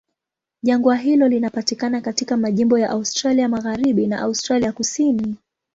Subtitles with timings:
[0.63, 5.35] Jangwa hilo linapatikana katika majimbo ya Australia Magharibi na Australia Kusini.